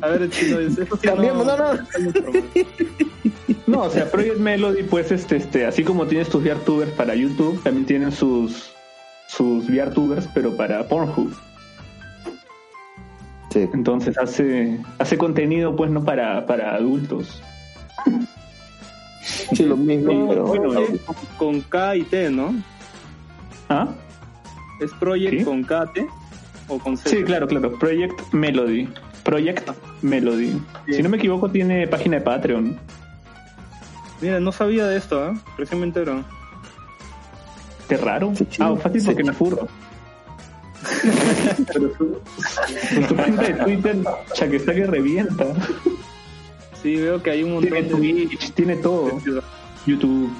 [0.02, 1.78] A ver, chino, eso sí Cambiamos, no, no.
[3.66, 7.62] No, o sea, Project Melody, pues, este, este, así como tienes tus VRTubers para YouTube,
[7.62, 8.72] también tienen sus,
[9.28, 11.32] sus VRTubers, pero para Pornhub.
[13.50, 13.68] Sí.
[13.72, 17.42] Entonces hace, hace contenido, pues, no para, para adultos.
[19.52, 22.54] Sí, lo mismo, No, pero bueno, con, con K y T, ¿no?
[23.68, 23.88] ¿Ah?
[24.80, 25.44] ¿Es Project ¿Sí?
[25.44, 26.06] con K, T?
[26.68, 27.10] ¿O con C?
[27.10, 27.78] Sí, claro, claro.
[27.78, 28.88] Project Melody.
[29.24, 29.70] Project
[30.02, 30.52] Melody.
[30.86, 30.94] Sí.
[30.94, 32.78] Si no me equivoco, tiene página de Patreon.
[34.20, 35.32] Mira, no sabía de esto, ¿eh?
[35.58, 36.24] Recién me entero.
[37.88, 38.32] Qué raro.
[38.36, 38.74] Sí, chido.
[38.74, 39.68] Ah, fácil porque me furro.
[41.72, 42.18] Pero su,
[43.06, 43.96] su- cuenta de Twitter,
[44.34, 45.44] cha que está que revienta.
[46.82, 47.94] Sí, veo que hay un montón Tiene de...
[47.94, 49.20] Twitch, tiene todo.
[49.86, 50.30] YouTube.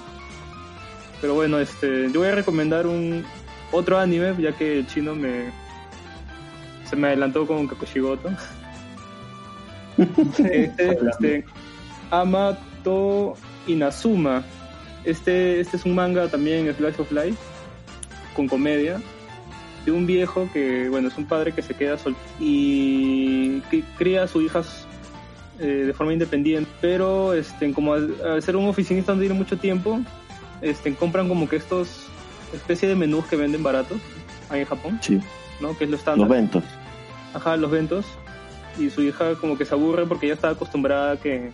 [1.21, 3.25] Pero bueno, este, yo voy a recomendar un
[3.73, 5.51] otro anime, ya que el chino me
[6.89, 8.31] se me adelantó con Kakushigoto.
[9.99, 11.45] este, este,
[12.11, 13.35] Amato
[13.67, 14.43] Inazuma.
[15.05, 17.39] Este, este es un manga también, Slice of Life,
[18.35, 19.01] con comedia,
[19.85, 24.25] de un viejo que, bueno, es un padre que se queda sol y cri- cría
[24.25, 24.87] a sus hijas
[25.61, 29.59] eh, de forma independiente, pero este, como al, al ser un oficinista no tiene mucho
[29.59, 30.01] tiempo,
[30.63, 32.09] este, compran como que estos
[32.53, 33.99] especie de menús que venden baratos
[34.49, 35.21] ahí en Japón, sí,
[35.61, 35.77] ¿no?
[35.77, 36.29] Que es lo los estándar.
[36.29, 36.65] ventos.
[37.35, 38.07] Ajá, los ventos.
[38.79, 41.53] Y su hija como que se aburre porque ya está acostumbrada a que,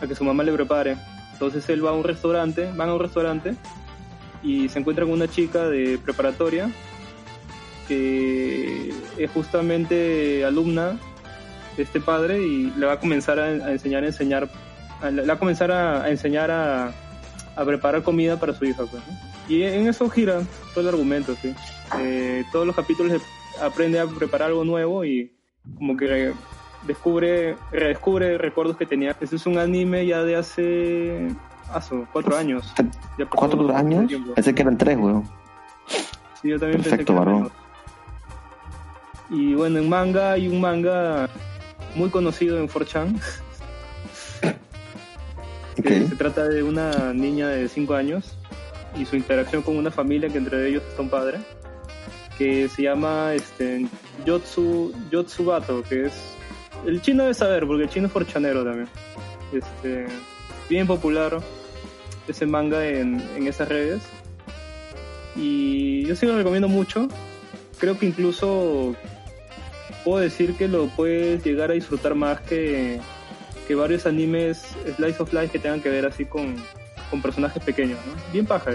[0.00, 0.96] a que su mamá le prepare.
[1.32, 3.54] Entonces él va a un restaurante, van a un restaurante
[4.42, 6.70] y se encuentra con una chica de preparatoria
[7.86, 10.98] que es justamente alumna
[11.82, 14.48] este padre y le va a comenzar a, a enseñar a enseñar,
[15.02, 16.92] a- le va a comenzar a, a enseñar a,
[17.56, 18.84] a preparar comida para su hija.
[18.90, 19.14] Pues, ¿no?
[19.48, 20.40] Y en eso gira
[20.74, 21.54] todo el argumento, ¿sí?
[22.00, 23.22] Eh, todos los capítulos
[23.62, 25.32] aprende a preparar algo nuevo y
[25.78, 26.34] como que re-
[26.86, 29.16] descubre, redescubre recuerdos que tenía.
[29.20, 31.28] Este es un anime ya de hace,
[31.72, 32.72] hace cuatro años.
[33.18, 34.12] Ya ¿Cuatro años?
[34.34, 35.24] Pensé que eran tres, weón.
[36.40, 37.36] Sí, yo también Perfecto, pensé que era varón.
[37.36, 37.52] menos.
[39.30, 41.28] Y bueno, en manga hay un manga
[41.94, 43.20] muy conocido en 4chan.
[45.76, 46.08] que Ok.
[46.08, 48.36] Se trata de una niña de 5 años
[48.96, 51.38] y su interacción con una familia que entre ellos está un padre
[52.36, 53.86] que se llama este
[54.24, 56.12] Yotsu Yotsubato, que es
[56.86, 58.88] el chino de saber porque el chino es forchanero también.
[59.52, 60.06] Este
[60.68, 61.40] bien popular
[62.28, 64.02] ese manga en, en esas redes
[65.34, 67.08] y yo sí lo recomiendo mucho.
[67.78, 68.94] Creo que incluso
[70.08, 72.98] puedo decir que lo puedes llegar a disfrutar más que,
[73.66, 76.56] que varios animes Slice of Life que tengan que ver así con,
[77.10, 78.14] con personajes pequeños, ¿no?
[78.32, 78.70] Bien paja.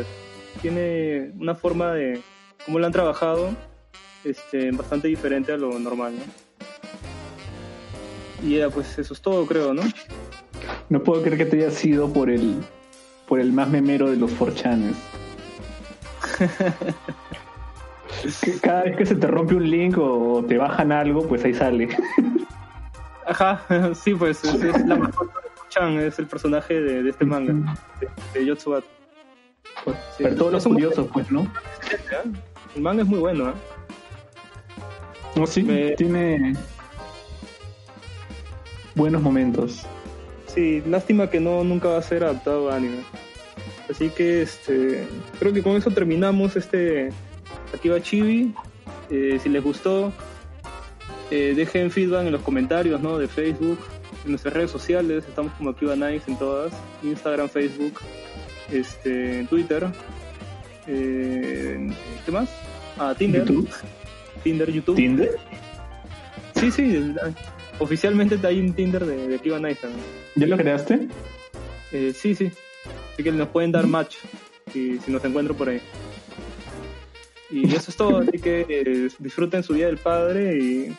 [0.61, 2.21] Tiene una forma de
[2.63, 3.49] cómo lo han trabajado
[4.23, 6.23] este, bastante diferente a lo normal, ¿no?
[8.47, 9.81] Y ya, pues eso es todo, creo, ¿no?
[10.89, 12.61] No puedo creer que te haya sido por el
[13.27, 14.93] por el más memero de los 4chanes.
[18.61, 21.89] Cada vez que se te rompe un link o te bajan algo, pues ahí sale.
[23.25, 23.61] Ajá,
[23.95, 27.75] sí, pues es, es la mascota de Chan, es el personaje de, de este manga,
[27.99, 28.09] de,
[28.39, 28.83] de Yotsubat.
[30.17, 31.47] Sí, Pero todos los curiosos, pues, ¿no?
[32.75, 33.53] El manga es muy bueno, ¿eh?
[35.35, 36.53] No, sí, Me- tiene
[38.95, 39.85] buenos momentos.
[40.47, 42.99] Sí, lástima que no nunca va a ser adaptado a anime.
[43.89, 45.07] Así que este
[45.39, 47.09] creo que con eso terminamos este
[47.73, 48.53] Akiba Chibi.
[49.09, 50.11] Eh, si les gustó,
[51.31, 53.17] eh, dejen feedback en los comentarios ¿no?
[53.17, 53.79] de Facebook,
[54.25, 57.99] en nuestras redes sociales, estamos como Akiba Nice en todas, Instagram, Facebook,
[58.71, 59.87] este, Twitter.
[60.87, 61.89] Eh,
[62.25, 62.49] ¿Qué más?
[62.97, 63.45] Ah, Tinder.
[63.45, 63.69] YouTube.
[64.43, 64.95] Tinder, YouTube.
[64.95, 65.31] ¿Tinder?
[66.55, 67.15] Sí, sí, el-
[67.79, 70.03] oficialmente hay un Tinder de, de Akiba Nice también.
[70.35, 71.07] ¿Ya lo creaste?
[71.91, 72.51] Eh, sí, sí.
[73.13, 74.17] Así que nos pueden dar match
[74.71, 75.81] si, si nos encuentro por ahí.
[77.53, 80.97] Y eso es todo, así que eh, disfruten su Día del Padre y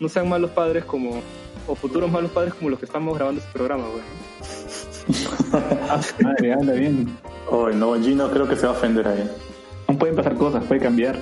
[0.00, 1.22] no sean malos padres como,
[1.68, 4.02] o futuros malos padres como los que estamos grabando este programa, güey.
[6.24, 7.16] Madre, anda bien.
[7.48, 9.30] Oh, no, Gino creo que se va a ofender ahí.
[9.86, 11.20] Aún pueden pasar cosas, puede cambiar.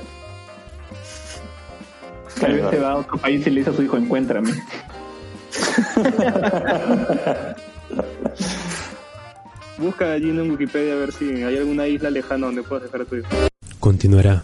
[2.40, 4.50] Tal vez se va a otro país y le dice a su hijo, encuéntrame.
[9.76, 13.04] Busca allí en Wikipedia a ver si hay alguna isla lejana donde puedas dejar a
[13.04, 13.28] tu hijo.
[13.78, 14.42] Continuará.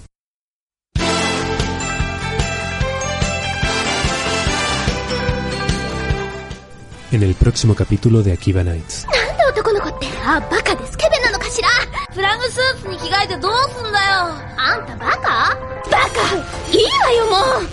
[7.13, 9.07] en el próximo capítulo で Akiva Nights.
[9.07, 11.69] なんで男の子ってあバカでスケベなのかしら？
[12.15, 14.31] プラムスーツに着替えてどうすんだよ。
[14.57, 15.59] あんたバカ？
[15.91, 16.37] バカ！
[16.71, 17.69] いいわよもう。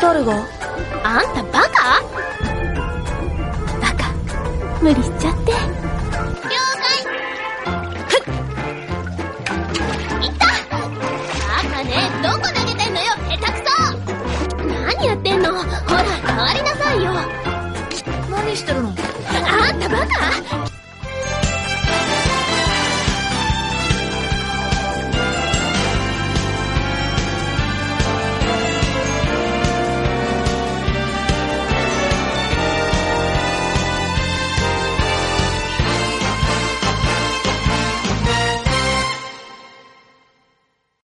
[0.00, 0.44] 誰が
[1.04, 2.02] あんたバカ？
[3.80, 4.12] バカ。
[4.82, 5.52] 無理しちゃって。
[5.52, 5.56] 了
[6.80, 7.06] 解。
[7.64, 7.72] は
[10.20, 10.46] いった。
[11.46, 11.90] バカね。
[12.22, 13.06] どこ投げてんのよ。
[13.30, 13.72] 下手くそ。
[14.66, 15.52] 何やってんの？
[15.52, 15.68] ほら
[16.26, 17.12] 代わりなさいよ。
[18.44, 18.88] 何してるの？
[18.90, 20.73] あんたバカ